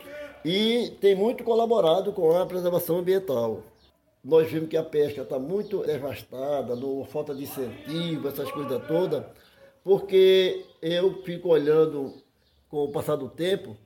e 0.45 0.93
tem 1.01 1.15
muito 1.15 1.45
colaborado 1.45 2.13
com 2.13 2.37
a 2.37 2.47
preservação 2.47 2.99
ambiental. 2.99 3.63
Nós 4.25 4.51
vimos 4.51 4.69
que 4.69 4.77
a 4.77 4.83
pesca 4.83 5.23
está 5.23 5.39
muito 5.39 5.83
devastada, 5.83 6.75
no, 6.75 7.05
falta 7.05 7.35
de 7.35 7.45
incentivo, 7.45 8.29
essas 8.29 8.51
coisas 8.51 8.87
todas, 8.89 9.25
porque 9.85 10.65
eu 10.83 11.23
fico 11.23 11.51
olhando 11.51 12.15
com 12.69 12.85
o 12.85 12.89
passar 12.91 13.17
do 13.17 13.29
tempo, 13.29 13.77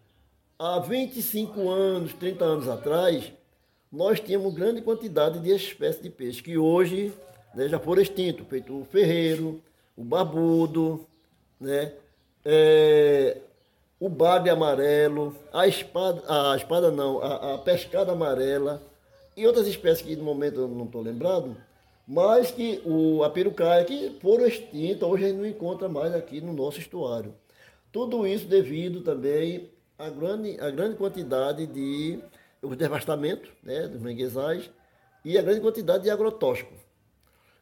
há 0.59 0.79
25 0.79 1.69
anos, 1.69 2.15
30 2.15 2.45
anos 2.45 2.69
atrás, 2.69 3.33
nós 3.91 4.21
tínhamos 4.21 4.55
grande 4.55 4.81
quantidade 4.81 5.41
de 5.41 5.51
espécies 5.51 6.03
de 6.03 6.11
peixe 6.11 6.43
que 6.43 6.57
hoje 6.57 7.13
né, 7.55 7.69
já 7.69 7.79
foram 7.79 8.01
extintos, 8.01 8.47
feito 8.47 8.81
o 8.81 8.85
ferreiro, 8.85 9.61
o 9.97 10.05
barbudo, 10.05 11.07
né, 11.61 11.93
é, 12.45 13.39
o 13.99 14.09
bagre 14.09 14.51
amarelo, 14.51 15.37
a 15.53 15.67
espada, 15.67 16.23
a 16.27 16.57
espada 16.57 16.91
não, 16.91 17.21
a, 17.21 17.55
a 17.55 17.59
pescada 17.59 18.13
amarela 18.13 18.83
e 19.37 19.47
outras 19.47 19.67
espécies 19.67 20.07
que 20.07 20.17
no 20.17 20.25
momento 20.25 20.61
eu 20.61 20.69
não 20.69 20.87
estou 20.87 21.03
lembrado, 21.03 21.57
mas 22.09 22.51
que 22.51 22.83
o, 22.85 23.23
a 23.23 23.31
perucaia 23.31 23.85
que 23.85 24.19
foram 24.21 24.47
extintas, 24.47 25.09
hoje 25.09 25.25
a 25.25 25.29
gente 25.29 25.39
não 25.39 25.47
encontra 25.47 25.89
mais 25.89 26.15
aqui 26.15 26.41
no 26.41 26.53
nosso 26.53 26.79
estuário. 26.79 27.35
Tudo 27.93 28.27
isso 28.27 28.47
devido 28.47 29.03
também 29.03 29.71
à 29.99 30.09
grande, 30.09 30.59
à 30.61 30.71
grande 30.71 30.97
quantidade 30.97 31.67
de 31.67 32.19
o 32.63 32.75
devastamento 32.75 33.51
né, 33.63 33.87
dos 33.87 34.01
manguezais 34.01 34.71
e 35.25 35.39
a 35.39 35.43
grande 35.43 35.61
quantidade 35.61 36.05
de 36.05 36.11
agrotóxico. 36.11 36.73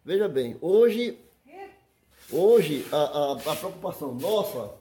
Veja 0.04 0.28
bem, 0.28 0.56
hoje, 0.60 1.18
hoje 2.30 2.87
a, 2.92 2.97
a, 2.97 3.32
a 3.32 3.56
preocupação 3.56 4.14
nossa 4.14 4.75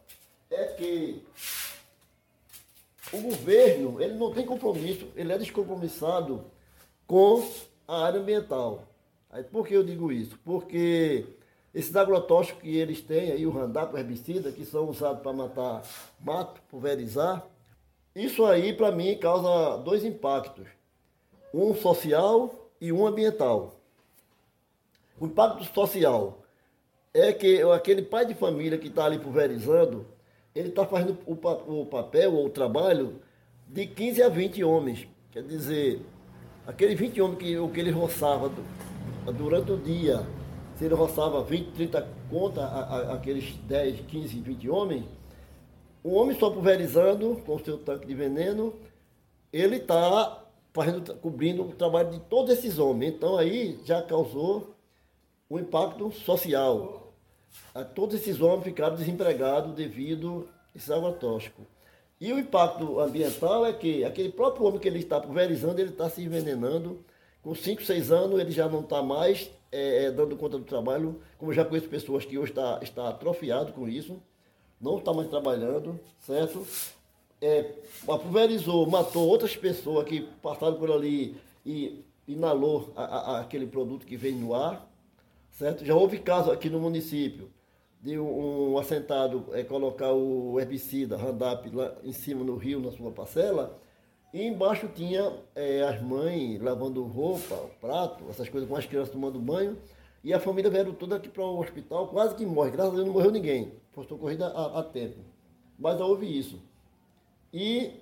é 0.50 0.66
que 0.66 1.24
o 3.14 3.22
governo 3.22 4.02
ele 4.02 4.16
não 4.16 4.32
tem 4.32 4.46
compromisso, 4.46 5.08
ele 5.16 5.32
é 5.32 5.38
descompromissado 5.38 6.46
com 7.06 7.48
a 7.88 8.06
área 8.06 8.20
ambiental. 8.20 8.84
Aí, 9.30 9.44
por 9.44 9.68
que 9.68 9.74
eu 9.74 9.84
digo 9.84 10.12
isso? 10.12 10.38
Porque 10.44 11.26
esses 11.74 11.96
agrotóxicos 11.96 12.62
que 12.62 12.76
eles 12.76 13.02
têm 13.02 13.32
aí, 13.32 13.46
o 13.46 13.52
Roundup, 13.52 13.94
o 13.94 13.98
herbicida, 13.98 14.52
que 14.52 14.66
são 14.66 14.90
usados 14.90 15.22
para 15.22 15.34
matar 15.34 15.84
mato, 16.20 16.62
pulverizar, 16.70 17.46
isso 18.16 18.46
aí 18.46 18.74
para 18.74 18.92
mim 18.92 19.18
causa 19.18 19.78
dois 19.78 20.04
impactos. 20.04 20.68
Um 21.54 21.76
social 21.76 22.72
e 22.82 22.92
um 22.92 23.06
ambiental. 23.06 23.76
O 25.20 25.28
impacto 25.28 25.64
social 25.74 26.44
é 27.20 27.34
que 27.34 27.62
aquele 27.64 28.02
pai 28.02 28.26
de 28.26 28.36
família 28.36 28.78
que 28.78 28.88
está 28.88 29.06
ali 29.06 29.18
pulverizando, 29.18 30.06
ele 30.54 30.70
está 30.70 30.86
fazendo 30.86 31.18
o, 31.26 31.34
o 31.82 31.86
papel 31.86 32.34
ou 32.34 32.46
o 32.46 32.50
trabalho 32.50 33.20
de 33.68 33.88
15 33.88 34.24
a 34.24 34.30
20 34.30 34.64
homens. 34.64 35.08
Quer 35.32 35.44
dizer, 35.44 36.02
aquele 36.66 36.96
20 36.96 37.22
homens 37.22 37.40
que, 37.40 37.68
que 37.70 37.80
ele 37.80 37.92
roçava 37.92 38.52
durante 39.36 39.72
o 39.72 39.78
dia, 39.78 40.26
se 40.76 40.86
ele 40.86 40.94
roçava 40.94 41.44
20, 41.44 41.72
30 41.72 42.08
conta 42.30 42.62
a, 42.62 42.80
a, 42.82 43.14
aqueles 43.16 43.56
10, 43.68 44.02
15, 44.02 44.40
20 44.40 44.70
homens, 44.70 45.04
um 46.06 46.14
homem 46.14 46.38
só 46.38 46.52
pulverizando 46.52 47.42
com 47.46 47.56
o 47.56 47.60
seu 47.60 47.80
tanque 47.80 48.06
de 48.06 48.14
veneno, 48.14 48.74
ele 49.52 49.78
está 49.78 50.44
fazendo, 50.72 51.16
cobrindo 51.16 51.64
o 51.64 51.72
trabalho 51.72 52.12
de 52.12 52.20
todos 52.20 52.52
esses 52.52 52.78
homens. 52.78 53.16
Então 53.16 53.38
aí 53.38 53.80
já 53.84 54.04
causou 54.04 54.76
um 55.50 55.58
impacto 55.58 56.12
social 56.12 57.07
todos 57.96 58.16
esses 58.16 58.42
homens 58.42 58.64
ficaram 58.64 58.96
desempregados 58.96 59.74
devido 59.74 60.48
a 60.74 60.78
esse 60.78 60.92
agrotóxico. 60.92 61.66
E 62.20 62.34
o 62.34 62.40
impacto 62.40 63.00
ambiental 63.00 63.66
é 63.66 63.74
que 63.74 64.04
aquele 64.04 64.30
próprio 64.30 64.66
homem 64.66 64.80
que 64.80 64.88
ele 64.88 65.00
está 65.00 65.20
pulverizando, 65.20 65.80
ele 65.80 65.92
está 65.92 66.10
se 66.10 66.24
envenenando. 66.24 67.00
Com 67.44 67.54
5, 67.54 67.84
6 67.84 68.12
anos, 68.12 68.40
ele 68.40 68.52
já 68.52 68.68
não 68.68 68.82
está 68.82 69.04
mais 69.04 69.50
é, 69.72 70.06
é, 70.06 70.12
dando 70.12 70.36
conta 70.36 70.58
do 70.58 70.64
trabalho. 70.64 71.22
Como 71.38 71.54
já 71.54 71.64
conheço 71.64 71.88
pessoas 71.88 72.26
que 72.26 72.38
hoje 72.38 72.52
está, 72.52 72.80
está 72.82 73.10
atrofiado 73.10 73.72
com 73.74 73.88
isso, 73.88 74.20
não 74.82 74.98
está 74.98 75.14
mais 75.14 75.30
trabalhando, 75.30 76.00
certo? 76.20 76.66
É, 77.40 77.72
pulverizou, 78.06 78.88
matou 78.90 79.28
outras 79.28 79.56
pessoas 79.56 80.08
que 80.08 80.22
passaram 80.42 80.76
por 80.76 80.92
ali 80.92 81.36
e 81.64 82.04
inalou 82.28 82.92
a, 82.96 83.04
a, 83.04 83.40
aquele 83.42 83.68
produto 83.68 84.06
que 84.06 84.18
vem 84.18 84.34
no 84.34 84.56
ar, 84.56 84.87
certo? 85.58 85.84
Já 85.84 85.96
houve 85.96 86.20
caso 86.20 86.52
aqui 86.52 86.70
no 86.70 86.80
município 86.80 87.50
de 88.00 88.18
um, 88.20 88.78
assentado 88.78 89.48
é, 89.54 89.64
colocar 89.64 90.12
o 90.12 90.60
herbicida 90.60 91.18
Roundup 91.18 91.70
lá 91.76 91.96
em 92.04 92.14
cima 92.14 92.44
no 92.44 92.56
rio, 92.56 92.80
na 92.80 92.92
sua 92.92 93.12
parcela, 93.12 93.80
e 94.32 94.44
embaixo 94.44 94.88
tinha 94.88 95.34
é, 95.56 95.82
as 95.82 96.00
mães 96.00 96.62
lavando 96.62 97.04
roupa, 97.04 97.56
prato, 97.82 98.26
essas 98.30 98.48
coisas, 98.48 98.70
com 98.70 98.76
as 98.76 98.86
crianças 98.86 99.12
tomando 99.12 99.40
banho, 99.40 99.76
e 100.24 100.32
a 100.32 100.40
família 100.40 100.70
veio 100.70 100.94
toda 100.94 101.16
aqui 101.16 101.28
para 101.28 101.44
o 101.44 101.60
hospital, 101.60 102.08
quase 102.08 102.36
que 102.36 102.46
morre. 102.46 102.72
Graças 102.72 102.92
a 102.92 102.96
Deus 102.96 103.08
não 103.08 103.14
morreu 103.14 103.32
ninguém, 103.32 103.72
foi 103.92 104.06
socorrida 104.06 104.48
a, 104.48 104.80
a 104.80 104.84
tempo. 104.84 105.20
Mas 105.80 106.00
houve 106.00 106.26
isso. 106.26 106.62
E, 107.52 107.94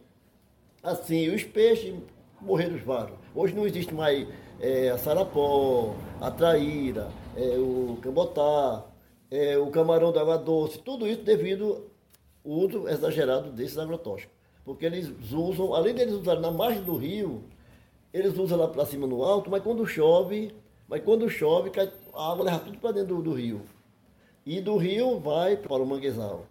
assim, 0.84 1.30
os 1.30 1.44
peixes 1.44 1.94
morreram 2.42 2.78
vários. 2.80 3.18
Hoje 3.34 3.54
não 3.54 3.66
existe 3.66 3.94
mais 3.94 4.28
é, 4.60 4.90
a 4.90 4.98
sarapó, 4.98 5.96
a 6.20 6.32
traíra, 6.32 7.10
é, 7.36 7.58
o 7.58 7.98
cambotá, 8.02 8.86
é, 9.30 9.58
o 9.58 9.68
camarão 9.68 10.12
da 10.12 10.22
água 10.22 10.38
doce, 10.38 10.80
tudo 10.80 11.08
isso 11.08 11.22
devido 11.22 11.86
ao 12.46 12.52
uso 12.52 12.88
exagerado 12.88 13.52
desses 13.52 13.78
agrotóxicos. 13.78 14.34
Porque 14.64 14.86
eles 14.86 15.12
usam, 15.32 15.74
além 15.74 15.94
deles 15.94 16.14
usarem 16.14 16.42
na 16.42 16.52
margem 16.52 16.84
do 16.84 16.96
rio, 16.96 17.44
eles 18.12 18.38
usam 18.38 18.58
lá 18.58 18.68
para 18.68 18.86
cima 18.86 19.06
no 19.06 19.24
alto, 19.24 19.50
mas 19.50 19.62
quando 19.62 19.86
chove, 19.86 20.56
mas 20.88 21.04
quando 21.04 21.30
chove, 21.30 21.70
cai, 21.70 21.92
a 22.14 22.32
água 22.32 22.46
leva 22.46 22.60
tudo 22.60 22.78
para 22.80 22.94
dentro 22.94 23.18
do, 23.18 23.22
do, 23.22 23.34
rio. 23.34 23.62
E 24.46 24.62
do 24.62 24.78
rio 24.78 25.20
vai 25.20 25.58
para 25.58 25.82
o 25.82 25.86
manguezal. 25.86 26.46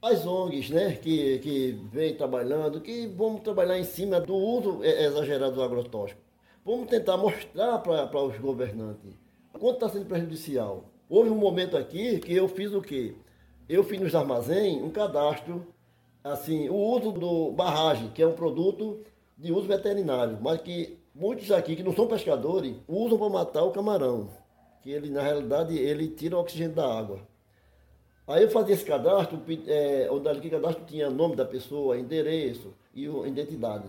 As 0.00 0.24
ONGs, 0.24 0.70
né, 0.70 0.92
que, 0.92 1.38
que 1.40 1.78
vêm 1.92 2.14
trabalhando, 2.14 2.80
que 2.80 3.06
vamos 3.06 3.42
trabalhar 3.42 3.78
em 3.78 3.84
cima 3.84 4.18
do 4.18 4.34
uso 4.34 4.82
exagerado 4.82 5.56
do 5.56 5.62
agrotóxico. 5.62 6.29
Vamos 6.70 6.86
tentar 6.86 7.16
mostrar 7.16 7.78
para 7.78 8.22
os 8.22 8.38
governantes 8.38 9.10
quanto 9.58 9.74
está 9.74 9.88
sendo 9.88 10.06
prejudicial. 10.06 10.84
Houve 11.08 11.28
um 11.28 11.34
momento 11.34 11.76
aqui 11.76 12.20
que 12.20 12.32
eu 12.32 12.46
fiz 12.46 12.72
o 12.72 12.80
quê? 12.80 13.16
Eu 13.68 13.82
fiz 13.82 14.00
nos 14.00 14.14
armazéns 14.14 14.80
um 14.80 14.88
cadastro, 14.88 15.66
assim, 16.22 16.68
o 16.68 16.76
uso 16.76 17.10
do 17.10 17.50
barragem, 17.50 18.10
que 18.10 18.22
é 18.22 18.26
um 18.26 18.34
produto 18.34 19.00
de 19.36 19.50
uso 19.50 19.66
veterinário, 19.66 20.38
mas 20.40 20.60
que 20.60 20.96
muitos 21.12 21.50
aqui 21.50 21.74
que 21.74 21.82
não 21.82 21.92
são 21.92 22.06
pescadores 22.06 22.76
usam 22.86 23.18
para 23.18 23.28
matar 23.28 23.64
o 23.64 23.72
camarão, 23.72 24.28
que 24.80 24.92
ele 24.92 25.10
na 25.10 25.22
realidade 25.22 25.76
ele 25.76 26.06
tira 26.06 26.36
o 26.36 26.40
oxigênio 26.40 26.76
da 26.76 26.86
água. 26.86 27.18
Aí 28.28 28.44
eu 28.44 28.48
fazia 28.48 28.76
esse 28.76 28.84
cadastro, 28.84 29.42
é, 29.66 30.08
onde 30.08 30.48
cadastro 30.48 30.84
tinha 30.84 31.10
nome 31.10 31.34
da 31.34 31.44
pessoa, 31.44 31.98
endereço 31.98 32.72
e 32.94 33.06
identidade. 33.26 33.88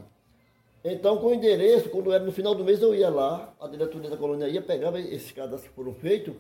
Então, 0.84 1.18
com 1.18 1.28
o 1.28 1.34
endereço, 1.34 1.90
quando 1.90 2.12
era 2.12 2.24
no 2.24 2.32
final 2.32 2.56
do 2.56 2.64
mês, 2.64 2.82
eu 2.82 2.96
ia 2.96 3.10
lá, 3.10 3.54
a 3.60 3.68
diretoria 3.68 4.10
da 4.10 4.18
colônia 4.18 4.48
ia, 4.48 4.62
pegava 4.62 5.00
esses 5.00 5.32
cadastros 5.32 5.70
que 5.70 5.76
foram 5.76 5.94
feitos 5.94 6.34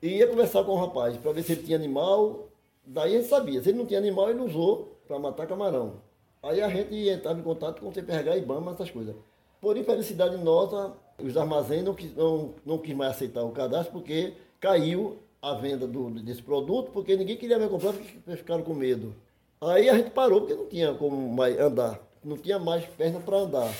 E 0.00 0.16
ia 0.18 0.26
conversar 0.26 0.64
com 0.64 0.72
o 0.72 0.76
rapaz 0.76 1.16
para 1.16 1.32
ver 1.32 1.42
se 1.42 1.52
ele 1.52 1.62
tinha 1.62 1.76
animal. 1.76 2.48
Daí 2.84 3.14
a 3.16 3.18
gente 3.18 3.28
sabia. 3.28 3.62
Se 3.62 3.68
ele 3.68 3.78
não 3.78 3.86
tinha 3.86 4.00
animal, 4.00 4.30
ele 4.30 4.40
usou 4.40 4.98
para 5.06 5.18
matar 5.18 5.46
camarão. 5.46 6.00
Aí 6.42 6.60
a 6.60 6.68
gente 6.68 7.08
entrava 7.08 7.38
em 7.38 7.42
contato 7.42 7.80
com 7.80 7.88
o 7.88 7.94
CPRH, 7.94 8.38
IBAMA, 8.38 8.72
essas 8.72 8.90
coisas. 8.90 9.14
Por 9.60 9.76
infelicidade 9.76 10.36
nossa, 10.38 10.92
os 11.22 11.36
armazéns 11.36 11.84
não, 11.84 11.96
não, 12.16 12.54
não 12.66 12.78
quis 12.78 12.96
mais 12.96 13.12
aceitar 13.12 13.44
o 13.44 13.52
cadastro 13.52 13.92
porque 13.92 14.34
caiu 14.58 15.18
a 15.40 15.54
venda 15.54 15.86
do, 15.86 16.10
desse 16.10 16.42
produto, 16.42 16.90
porque 16.92 17.16
ninguém 17.16 17.36
queria 17.36 17.58
mais 17.58 17.70
comprar, 17.70 17.92
porque 17.92 18.36
ficaram 18.36 18.62
com 18.62 18.74
medo. 18.74 19.14
Aí 19.60 19.88
a 19.88 19.96
gente 19.96 20.10
parou, 20.10 20.40
porque 20.40 20.54
não 20.54 20.66
tinha 20.66 20.94
como 20.94 21.16
mais 21.32 21.58
andar, 21.58 22.00
não 22.24 22.36
tinha 22.36 22.58
mais 22.58 22.84
perna 22.84 23.20
para 23.20 23.36
andar. 23.38 23.72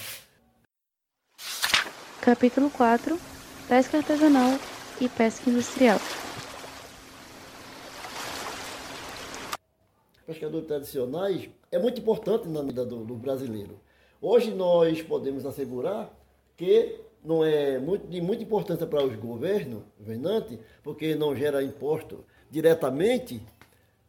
Capítulo 2.21 2.71
4 2.71 3.19
Pesca 3.69 3.99
artesanal 3.99 4.59
e 5.01 5.09
pesca 5.09 5.49
industrial. 5.49 5.99
Pescadores 10.27 10.67
tradicionais 10.67 11.49
é 11.71 11.79
muito 11.79 12.01
importante 12.01 12.49
na 12.49 12.63
vida 12.63 12.85
do, 12.85 13.05
do 13.05 13.15
brasileiro. 13.15 13.81
Hoje 14.21 14.51
nós 14.51 15.01
podemos 15.03 15.47
assegurar 15.47 16.13
que 16.57 17.01
não 17.25 17.45
é 17.45 17.79
muito, 17.79 18.07
de 18.07 18.21
muita 18.21 18.43
importância 18.43 18.87
para 18.87 19.05
os 19.05 19.17
governos, 19.17 19.83
governantes, 19.99 20.59
porque 20.83 21.15
não 21.15 21.35
gera 21.35 21.63
imposto 21.63 22.25
diretamente, 22.51 23.41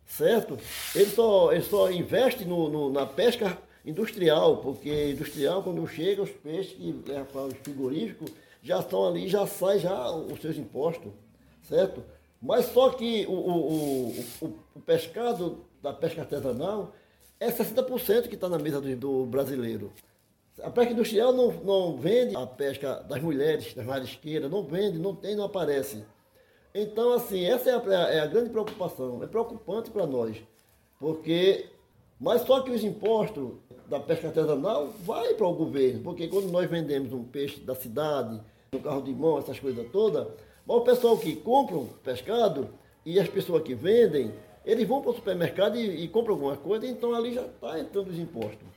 certo? 0.06 0.58
Ele 0.96 1.10
só, 1.10 1.52
ele 1.52 1.64
só 1.64 1.92
investe 1.92 2.44
no, 2.44 2.70
no, 2.70 2.92
na 2.92 3.06
pesca 3.06 3.58
industrial, 3.86 4.58
porque 4.58 5.12
industrial, 5.12 5.64
quando 5.64 5.86
chega 5.88 6.22
os 6.22 6.30
peixes 6.30 6.74
que 6.74 6.92
levam 7.08 7.26
para 7.26 7.42
os 7.46 7.54
frigoríficos, 7.56 8.32
já 8.62 8.80
estão 8.80 9.08
ali, 9.08 9.28
já 9.28 9.46
sai 9.46 9.80
já 9.80 10.12
os 10.12 10.40
seus 10.40 10.58
impostos, 10.58 11.12
certo? 11.64 12.04
Mas 12.42 12.66
só 12.68 12.90
que 12.90 13.26
o, 13.28 13.32
o, 13.32 14.10
o, 14.42 14.60
o 14.76 14.80
pescado 14.82 15.66
da 15.82 15.94
pesca 15.94 16.22
artesanal 16.22 16.94
é 17.40 17.52
60% 17.52 18.28
que 18.28 18.36
está 18.36 18.48
na 18.48 18.58
mesa 18.58 18.80
do, 18.80 18.96
do, 18.96 19.26
brasileiro. 19.26 19.92
A 20.62 20.70
pesca 20.70 20.94
industrial 20.94 21.34
não, 21.34 21.52
não 21.52 21.98
vende 21.98 22.36
a 22.36 22.46
pesca 22.46 22.96
das 23.04 23.22
mulheres, 23.22 23.74
das 23.74 23.86
marisqueiras, 23.86 24.50
não 24.50 24.64
vende, 24.64 24.98
não 24.98 25.16
tem, 25.16 25.36
não 25.36 25.46
aparece. 25.46 26.06
Então, 26.74 27.14
assim, 27.14 27.44
essa 27.44 27.70
é 27.70 27.96
a, 27.96 28.10
é 28.10 28.20
a 28.20 28.28
grande 28.28 28.50
preocupação. 28.50 29.22
É 29.24 29.28
preocupante 29.28 29.92
para 29.92 30.06
nós, 30.06 30.38
porque, 31.00 31.70
mas 32.24 32.44
só 32.44 32.62
que 32.62 32.72
os 32.72 32.86
impostos 32.86 33.52
da 33.90 34.00
pesca 34.00 34.28
artesanal 34.28 34.88
vai 35.04 35.34
para 35.34 35.46
o 35.46 35.54
governo, 35.54 36.00
porque 36.02 36.30
quando 36.30 36.50
nós 36.50 36.70
vendemos 36.70 37.12
um 37.12 37.22
peixe 37.22 37.60
da 37.60 37.76
cidade, 37.76 38.40
um 38.74 38.80
carro 38.80 39.02
de 39.02 39.14
mão, 39.14 39.38
essas 39.38 39.60
coisas 39.60 39.86
todas, 39.92 40.26
o 40.66 40.80
pessoal 40.80 41.18
que 41.18 41.36
compra 41.36 41.76
o 41.76 41.86
pescado 42.02 42.70
e 43.06 43.20
as 43.20 43.28
pessoas 43.28 43.62
que 43.62 43.76
vendem, 43.76 44.34
eles 44.66 44.88
vão 44.88 45.02
para 45.02 45.12
o 45.12 45.16
supermercado 45.16 45.76
e, 45.76 46.06
e, 46.06 46.08
compram 46.08 46.36
alguma 46.36 46.56
coisa, 46.56 46.88
então 46.88 47.14
ali 47.14 47.34
já 47.34 47.42
está 47.42 47.78
entrando 47.78 48.08
os 48.08 48.18
impostos. 48.18 48.70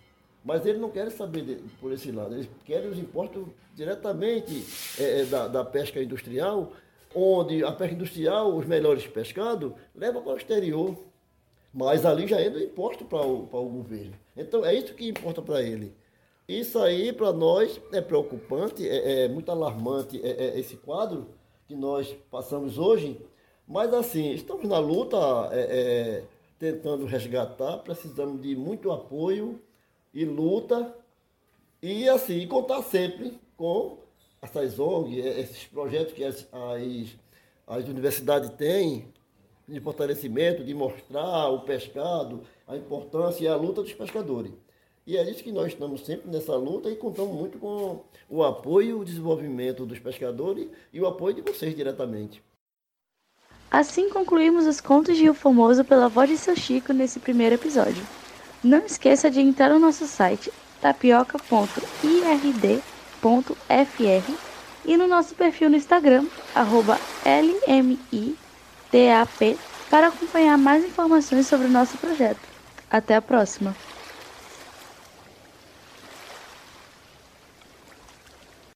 Mas 0.45 0.67
eles 0.67 0.81
não 0.81 0.91
querem 0.91 1.11
saber 1.11 1.43
de, 1.43 1.55
por 1.81 1.93
esse 1.93 2.11
lado, 2.11 2.35
eles 2.35 2.49
querem 2.65 2.91
os 2.91 2.99
impostos 2.99 3.47
diretamente 3.76 4.65
é, 4.99 5.21
é, 5.21 5.25
da, 5.25 5.47
da, 5.47 5.65
pesca 5.65 6.03
industrial, 6.03 6.73
onde 7.15 7.62
a 7.62 7.71
pesca 7.71 7.95
industrial, 7.95 8.57
os 8.57 8.67
melhores 8.67 9.07
pescados, 9.07 9.73
leva 9.95 10.21
para 10.21 10.33
o 10.33 10.37
exterior. 10.37 10.97
Mas 11.73 12.06
ali 12.06 12.26
já 12.26 12.40
entra 12.42 12.62
imposto 12.62 13.04
para 13.04 13.25
o, 13.25 13.46
para 13.46 13.58
o 13.58 13.68
governo. 13.68 14.14
Então 14.37 14.64
é 14.64 14.75
isso 14.75 14.94
que 14.94 15.08
importa 15.08 15.42
para 15.42 15.62
ele. 15.62 15.92
Isso 16.49 16.78
aí 16.78 17.12
para 17.12 17.32
nós 17.32 17.80
é 17.92 18.00
preocupante, 18.00 18.88
é, 18.88 19.24
é 19.24 19.29
muito 19.29 19.50
alarmante 19.50 20.20
é, 20.24 20.31
é 20.31 20.59
esse 20.59 20.76
quadro 20.76 21.26
que 21.66 21.74
nós 21.74 22.14
passamos 22.31 22.79
hoje, 22.79 23.20
mas 23.66 23.92
assim, 23.92 24.33
estamos 24.33 24.68
na 24.68 24.79
luta, 24.79 25.16
é, 25.50 25.59
é, 25.61 26.24
tentando 26.59 27.05
resgatar, 27.05 27.79
precisamos 27.79 28.40
de 28.40 28.55
muito 28.55 28.92
apoio 28.92 29.61
e 30.14 30.24
luta, 30.24 30.94
e 31.83 32.09
assim, 32.09 32.46
contar 32.46 32.83
sempre 32.83 33.38
com 33.57 33.98
essas 34.40 34.79
ONGs, 34.79 35.24
esses 35.24 35.64
projetos 35.64 36.12
que 36.12 36.22
as, 36.22 36.46
as, 36.52 37.16
as 37.66 37.88
universidades 37.88 38.50
têm, 38.50 39.09
de 39.68 39.81
fortalecimento, 39.81 40.62
de 40.62 40.74
mostrar 40.74 41.48
o 41.48 41.61
pescado, 41.61 42.42
a 42.66 42.76
importância 42.76 43.44
e 43.44 43.48
a 43.48 43.57
luta 43.57 43.83
dos 43.83 43.92
pescadores. 43.92 44.52
E 45.07 45.16
é 45.16 45.31
isso 45.31 45.42
que 45.42 45.52
nós 45.52 45.68
estamos 45.68 46.05
sempre 46.05 46.29
nessa 46.29 46.57
luta 46.57 46.90
e 46.90 46.96
contamos 46.96 47.35
muito 47.35 47.59
com 47.59 48.00
o 48.29 48.42
apoio 48.42 48.88
e 48.88 48.94
o 48.94 49.05
desenvolvimento 49.05 49.87
dos 49.87 50.00
pescadores 50.00 50.68
e 50.92 51.00
o 51.00 51.07
apoio 51.07 51.37
de 51.37 51.42
vocês 51.42 51.74
diretamente. 51.76 52.42
Assim 53.70 54.11
concluímos 54.11 54.66
os 54.66 54.81
contos 54.81 55.16
de 55.16 55.22
Rio 55.22 55.35
Formoso 55.35 55.85
pela 55.85 56.09
voz 56.09 56.31
de 56.31 56.37
seu 56.37 56.57
Chico 56.57 56.92
nesse 56.92 57.20
primeiro 57.20 57.55
episódio. 57.55 58.02
Não 58.62 58.85
esqueça 58.85 59.31
de 59.31 59.40
entrar 59.40 59.70
no 59.70 59.79
nosso 59.79 60.07
site 60.07 60.50
tapioca.ird.fr 60.81 61.46
e 64.85 64.96
no 64.96 65.07
nosso 65.09 65.35
perfil 65.35 65.70
no 65.70 65.76
Instagram, 65.76 66.26
arroba 66.55 66.98
LMITAP, 68.96 69.61
para 69.90 70.09
acompanhar 70.09 70.56
mais 70.56 70.85
informações 70.85 71.46
sobre 71.46 71.66
o 71.66 71.70
nosso 71.70 71.98
projeto. 71.98 72.48
Até 72.90 73.14
a 73.14 73.22
próxima! 73.22 73.76